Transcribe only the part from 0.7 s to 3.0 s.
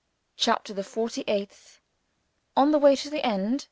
THE FORTY EIGHTH On the Way